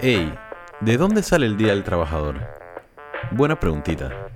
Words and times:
Hey, 0.00 0.32
¿de 0.80 0.96
dónde 0.96 1.24
sale 1.24 1.46
el 1.46 1.56
Día 1.56 1.70
del 1.70 1.82
Trabajador? 1.82 2.36
Buena 3.32 3.58
preguntita. 3.58 4.28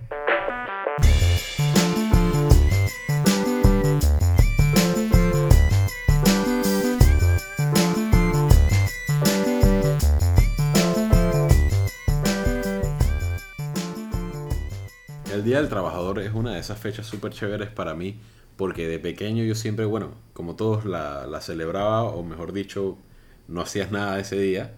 El 15.33 15.45
Día 15.45 15.59
del 15.59 15.69
Trabajador 15.69 16.19
es 16.19 16.35
una 16.35 16.55
de 16.55 16.59
esas 16.59 16.81
fechas 16.81 17.07
súper 17.07 17.31
chéveres 17.31 17.71
para 17.71 17.95
mí 17.95 18.21
porque 18.57 18.89
de 18.89 18.99
pequeño 18.99 19.45
yo 19.45 19.55
siempre, 19.55 19.85
bueno, 19.85 20.11
como 20.33 20.57
todos 20.57 20.85
la, 20.85 21.29
la 21.29 21.41
celebraba 21.41 22.03
o 22.03 22.25
mejor 22.25 22.53
dicho, 22.53 22.99
no 23.47 23.61
hacías 23.61 23.93
nada 23.93 24.19
ese 24.19 24.37
día 24.41 24.73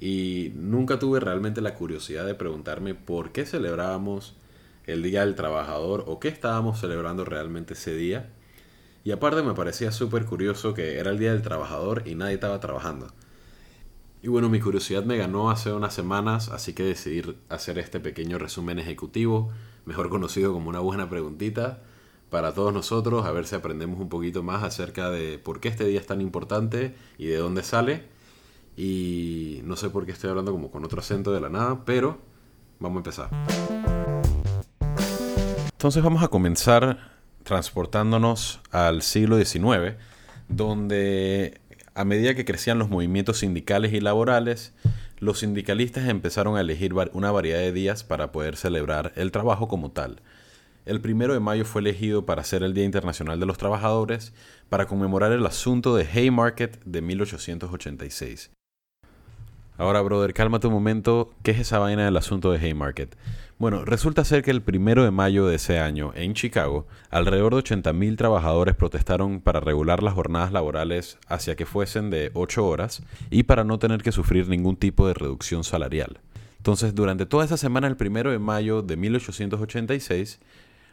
y 0.00 0.52
nunca 0.54 0.98
tuve 0.98 1.20
realmente 1.20 1.60
la 1.60 1.74
curiosidad 1.74 2.24
de 2.24 2.34
preguntarme 2.34 2.94
por 2.94 3.32
qué 3.32 3.44
celebrábamos 3.44 4.34
el 4.86 5.02
Día 5.02 5.24
del 5.24 5.34
Trabajador 5.34 6.04
o 6.06 6.18
qué 6.18 6.28
estábamos 6.28 6.80
celebrando 6.80 7.26
realmente 7.26 7.74
ese 7.74 7.94
día. 7.94 8.30
Y 9.04 9.12
aparte 9.12 9.42
me 9.42 9.52
parecía 9.52 9.92
súper 9.92 10.24
curioso 10.24 10.72
que 10.72 10.98
era 10.98 11.10
el 11.10 11.18
Día 11.18 11.32
del 11.32 11.42
Trabajador 11.42 12.02
y 12.06 12.14
nadie 12.14 12.34
estaba 12.34 12.60
trabajando. 12.60 13.12
Y 14.22 14.28
bueno, 14.28 14.48
mi 14.48 14.58
curiosidad 14.58 15.04
me 15.04 15.18
ganó 15.18 15.50
hace 15.50 15.72
unas 15.72 15.94
semanas, 15.94 16.48
así 16.48 16.72
que 16.72 16.82
decidí 16.82 17.22
hacer 17.50 17.78
este 17.78 18.00
pequeño 18.00 18.38
resumen 18.38 18.78
ejecutivo, 18.78 19.50
mejor 19.84 20.08
conocido 20.08 20.52
como 20.52 20.70
una 20.70 20.80
buena 20.80 21.08
preguntita, 21.08 21.82
para 22.30 22.54
todos 22.54 22.72
nosotros, 22.72 23.26
a 23.26 23.32
ver 23.32 23.46
si 23.46 23.56
aprendemos 23.56 23.98
un 23.98 24.08
poquito 24.08 24.42
más 24.42 24.62
acerca 24.62 25.10
de 25.10 25.38
por 25.38 25.60
qué 25.60 25.68
este 25.68 25.84
día 25.84 26.00
es 26.00 26.06
tan 26.06 26.20
importante 26.20 26.94
y 27.18 27.26
de 27.26 27.36
dónde 27.36 27.62
sale. 27.62 28.04
Y 28.76 29.60
no 29.64 29.76
sé 29.76 29.90
por 29.90 30.06
qué 30.06 30.12
estoy 30.12 30.30
hablando 30.30 30.52
como 30.52 30.70
con 30.70 30.84
otro 30.84 31.00
acento 31.00 31.32
de 31.32 31.40
la 31.40 31.48
nada, 31.48 31.84
pero 31.84 32.18
vamos 32.78 32.96
a 32.96 33.00
empezar. 33.00 33.30
Entonces 35.72 36.02
vamos 36.02 36.22
a 36.22 36.28
comenzar 36.28 36.98
transportándonos 37.42 38.60
al 38.70 39.02
siglo 39.02 39.42
XIX, 39.42 39.96
donde 40.48 41.60
a 41.94 42.04
medida 42.04 42.34
que 42.34 42.44
crecían 42.44 42.78
los 42.78 42.88
movimientos 42.88 43.38
sindicales 43.38 43.92
y 43.92 44.00
laborales, 44.00 44.72
los 45.18 45.40
sindicalistas 45.40 46.08
empezaron 46.08 46.56
a 46.56 46.60
elegir 46.60 46.94
una 47.12 47.30
variedad 47.30 47.58
de 47.58 47.72
días 47.72 48.04
para 48.04 48.32
poder 48.32 48.56
celebrar 48.56 49.12
el 49.16 49.32
trabajo 49.32 49.68
como 49.68 49.90
tal. 49.90 50.22
El 50.86 51.00
primero 51.00 51.34
de 51.34 51.40
mayo 51.40 51.64
fue 51.64 51.82
elegido 51.82 52.24
para 52.24 52.44
ser 52.44 52.62
el 52.62 52.72
Día 52.72 52.84
Internacional 52.84 53.38
de 53.38 53.46
los 53.46 53.58
Trabajadores 53.58 54.32
para 54.68 54.86
conmemorar 54.86 55.32
el 55.32 55.44
asunto 55.44 55.94
de 55.94 56.06
Haymarket 56.06 56.82
de 56.84 57.02
1886. 57.02 58.50
Ahora, 59.80 60.02
brother, 60.02 60.34
cálmate 60.34 60.66
un 60.66 60.74
momento. 60.74 61.30
¿Qué 61.42 61.52
es 61.52 61.58
esa 61.58 61.78
vaina 61.78 62.04
del 62.04 62.18
asunto 62.18 62.52
de 62.52 62.58
Haymarket? 62.58 63.16
Bueno, 63.58 63.86
resulta 63.86 64.26
ser 64.26 64.42
que 64.42 64.50
el 64.50 64.60
primero 64.60 65.04
de 65.04 65.10
mayo 65.10 65.46
de 65.46 65.56
ese 65.56 65.78
año, 65.78 66.12
en 66.14 66.34
Chicago, 66.34 66.86
alrededor 67.08 67.54
de 67.54 67.62
80.000 67.62 68.18
trabajadores 68.18 68.76
protestaron 68.76 69.40
para 69.40 69.58
regular 69.60 70.02
las 70.02 70.12
jornadas 70.12 70.52
laborales 70.52 71.16
hacia 71.28 71.56
que 71.56 71.64
fuesen 71.64 72.10
de 72.10 72.30
8 72.34 72.66
horas 72.66 73.02
y 73.30 73.44
para 73.44 73.64
no 73.64 73.78
tener 73.78 74.02
que 74.02 74.12
sufrir 74.12 74.48
ningún 74.48 74.76
tipo 74.76 75.08
de 75.08 75.14
reducción 75.14 75.64
salarial. 75.64 76.20
Entonces, 76.58 76.94
durante 76.94 77.24
toda 77.24 77.46
esa 77.46 77.56
semana, 77.56 77.86
el 77.86 77.96
primero 77.96 78.30
de 78.30 78.38
mayo 78.38 78.82
de 78.82 78.98
1886, 78.98 80.40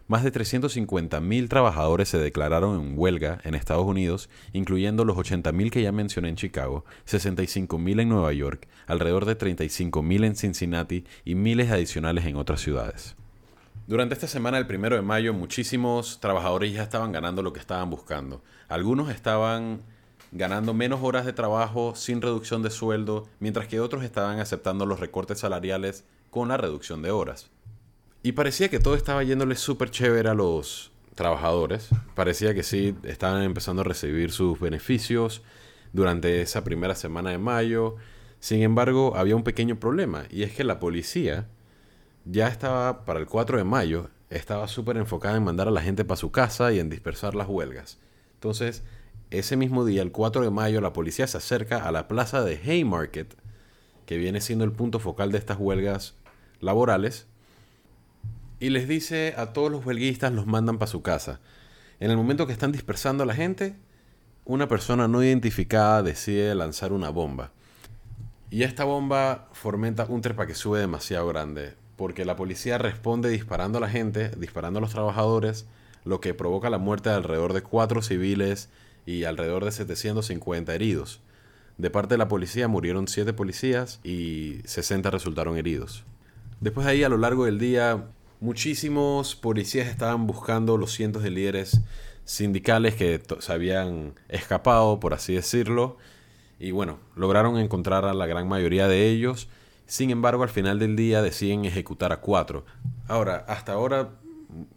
más 0.07 0.23
de 0.23 0.31
350.000 0.31 1.49
trabajadores 1.49 2.09
se 2.09 2.17
declararon 2.17 2.79
en 2.79 2.97
huelga 2.97 3.39
en 3.43 3.55
Estados 3.55 3.85
Unidos, 3.85 4.29
incluyendo 4.53 5.03
los 5.03 5.17
80.000 5.17 5.69
que 5.69 5.81
ya 5.81 5.91
mencioné 5.91 6.29
en 6.29 6.35
Chicago, 6.37 6.85
65.000 7.05 8.01
en 8.01 8.09
Nueva 8.09 8.31
York, 8.31 8.67
alrededor 8.87 9.25
de 9.25 9.37
35.000 9.37 10.25
en 10.25 10.35
Cincinnati 10.35 11.03
y 11.25 11.35
miles 11.35 11.71
adicionales 11.71 12.25
en 12.25 12.37
otras 12.37 12.61
ciudades. 12.61 13.15
Durante 13.85 14.13
esta 14.13 14.27
semana 14.27 14.57
del 14.57 14.67
primero 14.67 14.95
de 14.95 15.01
mayo, 15.01 15.33
muchísimos 15.33 16.19
trabajadores 16.19 16.73
ya 16.73 16.83
estaban 16.83 17.11
ganando 17.11 17.41
lo 17.41 17.53
que 17.53 17.59
estaban 17.59 17.89
buscando. 17.89 18.41
Algunos 18.67 19.09
estaban 19.09 19.81
ganando 20.31 20.73
menos 20.73 20.99
horas 21.03 21.25
de 21.25 21.33
trabajo 21.33 21.95
sin 21.95 22.21
reducción 22.21 22.63
de 22.63 22.69
sueldo, 22.69 23.27
mientras 23.39 23.67
que 23.67 23.79
otros 23.79 24.03
estaban 24.03 24.39
aceptando 24.39 24.85
los 24.85 24.99
recortes 24.99 25.39
salariales 25.39 26.05
con 26.29 26.49
la 26.49 26.57
reducción 26.57 27.01
de 27.01 27.11
horas. 27.11 27.49
Y 28.27 28.33
parecía 28.33 28.67
que 28.67 28.81
todo 28.81 28.95
estaba 28.95 29.23
yéndole 29.23 29.55
súper 29.55 29.89
chévere 29.89 30.27
a 30.27 30.33
los 30.33 30.91
trabajadores. 31.15 31.87
Parecía 32.13 32.53
que 32.53 32.61
sí, 32.61 32.93
estaban 33.03 33.41
empezando 33.41 33.83
a 33.83 33.85
recibir 33.85 34.33
sus 34.33 34.59
beneficios 34.59 35.43
durante 35.93 36.41
esa 36.41 36.65
primera 36.65 36.93
semana 36.93 37.29
de 37.29 37.37
mayo. 37.37 37.95
Sin 38.41 38.63
embargo, 38.63 39.15
había 39.15 39.37
un 39.37 39.45
pequeño 39.45 39.79
problema 39.79 40.25
y 40.29 40.43
es 40.43 40.51
que 40.51 40.65
la 40.65 40.77
policía 40.77 41.47
ya 42.25 42.49
estaba 42.49 43.05
para 43.05 43.21
el 43.21 43.27
4 43.27 43.59
de 43.59 43.63
mayo, 43.63 44.09
estaba 44.29 44.67
súper 44.67 44.97
enfocada 44.97 45.37
en 45.37 45.45
mandar 45.45 45.69
a 45.69 45.71
la 45.71 45.81
gente 45.81 46.03
para 46.03 46.17
su 46.17 46.29
casa 46.29 46.73
y 46.73 46.81
en 46.81 46.89
dispersar 46.89 47.33
las 47.33 47.47
huelgas. 47.47 47.97
Entonces, 48.33 48.83
ese 49.29 49.55
mismo 49.55 49.85
día, 49.85 50.01
el 50.01 50.11
4 50.11 50.41
de 50.41 50.51
mayo, 50.51 50.81
la 50.81 50.91
policía 50.91 51.27
se 51.27 51.37
acerca 51.37 51.87
a 51.87 51.93
la 51.93 52.09
plaza 52.09 52.43
de 52.43 52.57
Haymarket, 52.57 53.37
que 54.05 54.17
viene 54.17 54.41
siendo 54.41 54.65
el 54.65 54.73
punto 54.73 54.99
focal 54.99 55.31
de 55.31 55.37
estas 55.37 55.59
huelgas 55.59 56.15
laborales, 56.59 57.25
y 58.59 58.69
les 58.69 58.87
dice 58.87 59.35
a 59.37 59.53
todos 59.53 59.71
los 59.71 59.85
huelguistas 59.85 60.31
los 60.33 60.47
mandan 60.47 60.77
para 60.77 60.91
su 60.91 61.01
casa. 61.01 61.39
En 61.99 62.11
el 62.11 62.17
momento 62.17 62.47
que 62.47 62.53
están 62.53 62.71
dispersando 62.71 63.23
a 63.23 63.25
la 63.25 63.33
gente, 63.33 63.75
una 64.45 64.67
persona 64.67 65.07
no 65.07 65.23
identificada 65.23 66.03
decide 66.03 66.53
lanzar 66.55 66.93
una 66.93 67.09
bomba. 67.09 67.51
Y 68.49 68.63
esta 68.63 68.85
bomba 68.85 69.49
fomenta 69.51 70.05
un 70.05 70.21
trepa 70.21 70.47
que 70.47 70.55
sube 70.55 70.79
demasiado 70.79 71.27
grande, 71.27 71.73
porque 71.97 72.23
la 72.23 72.35
policía 72.35 72.77
responde 72.77 73.29
disparando 73.29 73.77
a 73.77 73.81
la 73.81 73.89
gente, 73.89 74.29
disparando 74.37 74.79
a 74.79 74.81
los 74.81 74.91
trabajadores, 74.91 75.65
lo 76.05 76.21
que 76.21 76.33
provoca 76.33 76.69
la 76.69 76.77
muerte 76.77 77.09
de 77.09 77.15
alrededor 77.15 77.53
de 77.53 77.61
cuatro 77.61 78.01
civiles 78.01 78.69
y 79.05 79.25
alrededor 79.25 79.65
de 79.65 79.71
750 79.71 80.73
heridos. 80.73 81.19
De 81.77 81.89
parte 81.89 82.13
de 82.13 82.17
la 82.17 82.27
policía 82.27 82.67
murieron 82.67 83.07
7 83.07 83.33
policías 83.33 83.99
y 84.03 84.61
60 84.65 85.11
resultaron 85.11 85.57
heridos. 85.57 86.05
Después 86.59 86.85
de 86.85 86.93
ahí, 86.93 87.03
a 87.03 87.09
lo 87.09 87.17
largo 87.17 87.45
del 87.45 87.59
día, 87.59 88.05
Muchísimos 88.39 89.35
policías 89.35 89.87
estaban 89.87 90.27
buscando 90.27 90.77
los 90.77 90.91
cientos 90.91 91.23
de 91.23 91.31
líderes 91.31 91.81
sindicales 92.23 92.93
que 92.95 93.21
se 93.39 93.51
habían 93.51 94.13
escapado, 94.29 94.99
por 94.99 95.13
así 95.13 95.33
decirlo, 95.33 95.97
y 96.59 96.71
bueno, 96.71 96.99
lograron 97.15 97.57
encontrar 97.57 98.05
a 98.05 98.13
la 98.13 98.25
gran 98.25 98.47
mayoría 98.47 98.87
de 98.87 99.09
ellos. 99.09 99.47
Sin 99.85 100.11
embargo, 100.11 100.43
al 100.43 100.49
final 100.49 100.79
del 100.79 100.95
día 100.95 101.21
deciden 101.21 101.65
ejecutar 101.65 102.11
a 102.11 102.19
cuatro. 102.19 102.65
Ahora, 103.07 103.45
hasta 103.47 103.73
ahora, 103.73 104.09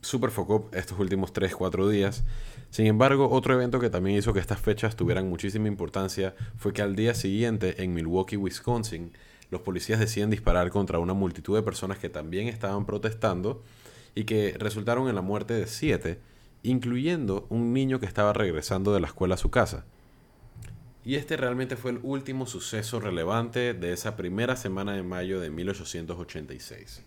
super 0.00 0.30
focó 0.30 0.70
estos 0.72 0.98
últimos 0.98 1.32
3-4 1.32 1.88
días. 1.88 2.24
Sin 2.70 2.86
embargo, 2.86 3.28
otro 3.30 3.54
evento 3.54 3.80
que 3.80 3.90
también 3.90 4.16
hizo 4.16 4.32
que 4.32 4.40
estas 4.40 4.60
fechas 4.60 4.94
tuvieran 4.94 5.28
muchísima 5.28 5.68
importancia 5.68 6.34
fue 6.56 6.72
que 6.72 6.82
al 6.82 6.94
día 6.94 7.14
siguiente, 7.14 7.82
en 7.82 7.92
Milwaukee, 7.92 8.36
Wisconsin, 8.36 9.12
los 9.50 9.62
policías 9.62 10.00
deciden 10.00 10.30
disparar 10.30 10.70
contra 10.70 10.98
una 10.98 11.14
multitud 11.14 11.56
de 11.56 11.62
personas 11.62 11.98
que 11.98 12.08
también 12.08 12.48
estaban 12.48 12.86
protestando 12.86 13.62
y 14.14 14.24
que 14.24 14.54
resultaron 14.58 15.08
en 15.08 15.14
la 15.14 15.22
muerte 15.22 15.54
de 15.54 15.66
siete, 15.66 16.20
incluyendo 16.62 17.46
un 17.48 17.72
niño 17.72 18.00
que 18.00 18.06
estaba 18.06 18.32
regresando 18.32 18.92
de 18.92 19.00
la 19.00 19.06
escuela 19.06 19.34
a 19.34 19.38
su 19.38 19.50
casa. 19.50 19.84
Y 21.04 21.14
este 21.14 21.36
realmente 21.36 21.76
fue 21.76 21.92
el 21.92 22.00
último 22.02 22.46
suceso 22.46 23.00
relevante 23.00 23.72
de 23.72 23.92
esa 23.92 24.16
primera 24.16 24.56
semana 24.56 24.92
de 24.92 25.02
mayo 25.02 25.40
de 25.40 25.50
1886. 25.50 27.04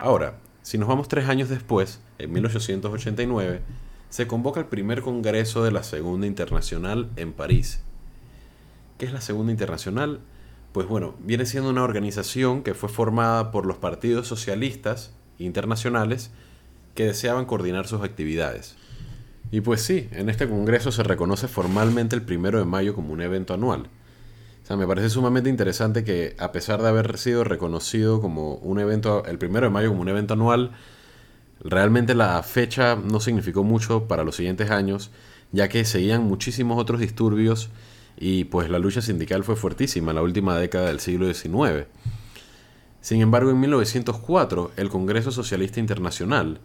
Ahora, 0.00 0.40
si 0.62 0.78
nos 0.78 0.88
vamos 0.88 1.06
tres 1.06 1.28
años 1.28 1.48
después, 1.48 2.00
en 2.18 2.32
1889, 2.32 3.62
se 4.08 4.26
convoca 4.26 4.58
el 4.58 4.66
primer 4.66 5.00
Congreso 5.00 5.62
de 5.62 5.70
la 5.70 5.84
Segunda 5.84 6.26
Internacional 6.26 7.10
en 7.16 7.32
París, 7.32 7.82
¿Qué 9.02 9.06
es 9.06 9.12
la 9.12 9.20
Segunda 9.20 9.50
Internacional? 9.50 10.20
Pues 10.70 10.86
bueno, 10.86 11.16
viene 11.18 11.44
siendo 11.44 11.70
una 11.70 11.82
organización 11.82 12.62
que 12.62 12.72
fue 12.72 12.88
formada 12.88 13.50
por 13.50 13.66
los 13.66 13.78
partidos 13.78 14.28
socialistas 14.28 15.10
internacionales 15.40 16.30
que 16.94 17.06
deseaban 17.06 17.46
coordinar 17.46 17.88
sus 17.88 18.02
actividades. 18.02 18.76
Y 19.50 19.60
pues 19.60 19.82
sí, 19.82 20.08
en 20.12 20.28
este 20.28 20.48
Congreso 20.48 20.92
se 20.92 21.02
reconoce 21.02 21.48
formalmente 21.48 22.14
el 22.14 22.22
primero 22.22 22.60
de 22.60 22.64
mayo 22.64 22.94
como 22.94 23.12
un 23.12 23.20
evento 23.22 23.54
anual. 23.54 23.88
O 24.62 24.66
sea, 24.66 24.76
me 24.76 24.86
parece 24.86 25.10
sumamente 25.10 25.50
interesante 25.50 26.04
que 26.04 26.36
a 26.38 26.52
pesar 26.52 26.80
de 26.80 26.86
haber 26.86 27.18
sido 27.18 27.42
reconocido 27.42 28.20
como 28.20 28.54
un 28.58 28.78
evento, 28.78 29.24
el 29.24 29.36
primero 29.36 29.66
de 29.66 29.72
mayo 29.72 29.88
como 29.88 30.02
un 30.02 30.10
evento 30.10 30.34
anual, 30.34 30.70
realmente 31.58 32.14
la 32.14 32.40
fecha 32.44 32.94
no 32.94 33.18
significó 33.18 33.64
mucho 33.64 34.06
para 34.06 34.22
los 34.22 34.36
siguientes 34.36 34.70
años, 34.70 35.10
ya 35.50 35.68
que 35.68 35.84
seguían 35.84 36.22
muchísimos 36.22 36.78
otros 36.78 37.00
disturbios 37.00 37.68
y 38.16 38.44
pues 38.44 38.70
la 38.70 38.78
lucha 38.78 39.02
sindical 39.02 39.44
fue 39.44 39.56
fuertísima 39.56 40.10
en 40.10 40.16
la 40.16 40.22
última 40.22 40.58
década 40.58 40.86
del 40.86 41.00
siglo 41.00 41.32
XIX. 41.32 41.86
Sin 43.00 43.20
embargo, 43.20 43.50
en 43.50 43.60
1904, 43.60 44.72
el 44.76 44.88
Congreso 44.88 45.32
Socialista 45.32 45.80
Internacional 45.80 46.60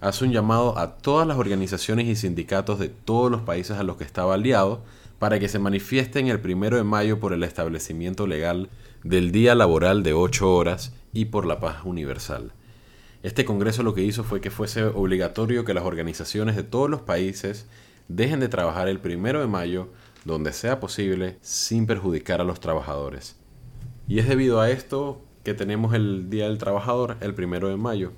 hace 0.00 0.24
un 0.24 0.32
llamado 0.32 0.78
a 0.78 0.96
todas 0.96 1.26
las 1.26 1.36
organizaciones 1.36 2.06
y 2.08 2.16
sindicatos 2.16 2.78
de 2.78 2.88
todos 2.88 3.30
los 3.30 3.42
países 3.42 3.76
a 3.76 3.82
los 3.82 3.96
que 3.96 4.04
estaba 4.04 4.34
aliado 4.34 4.82
para 5.18 5.38
que 5.38 5.48
se 5.48 5.60
manifiesten 5.60 6.26
el 6.26 6.40
primero 6.40 6.76
de 6.76 6.82
mayo 6.82 7.20
por 7.20 7.32
el 7.32 7.44
establecimiento 7.44 8.26
legal 8.26 8.68
del 9.04 9.30
día 9.30 9.54
laboral 9.54 10.02
de 10.02 10.14
8 10.14 10.52
horas 10.52 10.92
y 11.12 11.26
por 11.26 11.46
la 11.46 11.60
paz 11.60 11.84
universal. 11.84 12.52
Este 13.22 13.44
Congreso 13.44 13.84
lo 13.84 13.94
que 13.94 14.02
hizo 14.02 14.24
fue 14.24 14.40
que 14.40 14.50
fuese 14.50 14.82
obligatorio 14.82 15.64
que 15.64 15.74
las 15.74 15.84
organizaciones 15.84 16.56
de 16.56 16.64
todos 16.64 16.90
los 16.90 17.02
países 17.02 17.66
dejen 18.08 18.40
de 18.40 18.48
trabajar 18.48 18.88
el 18.88 18.98
primero 18.98 19.40
de 19.40 19.46
mayo 19.46 19.90
donde 20.24 20.52
sea 20.52 20.80
posible 20.80 21.36
sin 21.40 21.86
perjudicar 21.86 22.40
a 22.40 22.44
los 22.44 22.60
trabajadores. 22.60 23.36
Y 24.08 24.18
es 24.18 24.28
debido 24.28 24.60
a 24.60 24.70
esto 24.70 25.22
que 25.44 25.54
tenemos 25.54 25.94
el 25.94 26.30
Día 26.30 26.48
del 26.48 26.58
Trabajador 26.58 27.16
el 27.20 27.34
primero 27.34 27.68
de 27.68 27.76
mayo. 27.76 28.12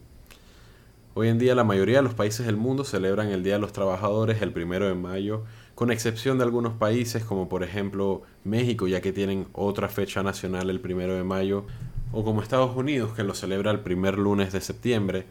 Hoy 1.15 1.29
en 1.29 1.39
día 1.39 1.55
la 1.55 1.65
mayoría 1.65 1.99
de 1.99 2.03
los 2.03 2.15
países 2.15 2.45
del 2.47 2.57
mundo 2.57 2.85
celebran 2.85 3.29
el 3.29 3.43
Día 3.43 3.55
de 3.55 3.61
los 3.61 3.73
Trabajadores 3.73 4.43
el 4.43 4.53
primero 4.53 4.87
de 4.87 4.95
mayo 4.95 5.45
con 5.75 5.91
excepción 5.91 6.39
de 6.39 6.45
algunos 6.45 6.75
países 6.75 7.25
como 7.25 7.49
por 7.49 7.63
ejemplo 7.63 8.23
México, 8.45 8.87
ya 8.87 9.01
que 9.01 9.13
tienen 9.13 9.49
otra 9.53 9.89
fecha 9.89 10.23
nacional 10.23 10.71
el 10.71 10.81
primero 10.81 11.15
de 11.15 11.25
mayo, 11.25 11.67
o 12.13 12.25
como 12.25 12.43
Estados 12.43 12.77
Unidos, 12.77 13.13
que 13.13 13.25
lo 13.25 13.35
celebra 13.35 13.73
el 13.73 13.81
primer 13.81 14.19
lunes 14.19 14.53
de 14.53 14.61
septiembre, 14.61 15.27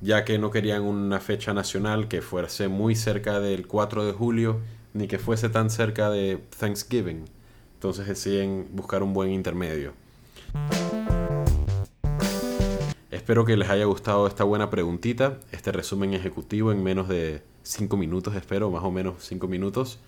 ya 0.00 0.24
que 0.24 0.38
no 0.38 0.50
querían 0.50 0.82
una 0.82 1.20
fecha 1.20 1.54
nacional 1.54 2.08
que 2.08 2.22
fuese 2.22 2.68
muy 2.68 2.96
cerca 2.96 3.38
del 3.38 3.66
4 3.68 4.04
de 4.04 4.12
julio, 4.12 4.60
ni 4.94 5.08
que 5.08 5.18
fuese 5.18 5.50
tan 5.50 5.68
cerca 5.68 6.08
de 6.08 6.40
Thanksgiving. 6.58 7.24
Entonces 7.74 8.06
deciden 8.06 8.68
buscar 8.72 9.02
un 9.02 9.12
buen 9.12 9.30
intermedio. 9.30 9.92
Espero 13.10 13.44
que 13.44 13.56
les 13.56 13.68
haya 13.68 13.84
gustado 13.84 14.26
esta 14.26 14.44
buena 14.44 14.70
preguntita, 14.70 15.38
este 15.52 15.72
resumen 15.72 16.14
ejecutivo 16.14 16.72
en 16.72 16.82
menos 16.82 17.08
de 17.08 17.42
5 17.62 17.96
minutos, 17.96 18.34
espero, 18.34 18.70
más 18.70 18.84
o 18.84 18.90
menos 18.90 19.24
5 19.24 19.48
minutos. 19.48 19.98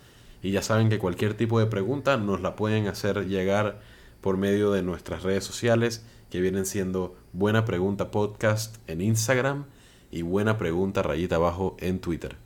Y 0.42 0.52
ya 0.52 0.62
saben 0.62 0.88
que 0.88 0.98
cualquier 0.98 1.34
tipo 1.34 1.58
de 1.58 1.66
pregunta 1.66 2.16
nos 2.16 2.40
la 2.40 2.56
pueden 2.56 2.86
hacer 2.86 3.26
llegar 3.26 3.80
por 4.20 4.36
medio 4.36 4.70
de 4.70 4.82
nuestras 4.82 5.22
redes 5.22 5.44
sociales, 5.44 6.04
que 6.30 6.40
vienen 6.40 6.66
siendo 6.66 7.16
Buena 7.32 7.64
Pregunta 7.64 8.10
Podcast 8.10 8.76
en 8.88 9.00
Instagram 9.00 9.64
y 10.10 10.22
Buena 10.22 10.58
Pregunta 10.58 11.02
Rayita 11.02 11.36
Abajo 11.36 11.76
en 11.80 12.00
Twitter. 12.00 12.45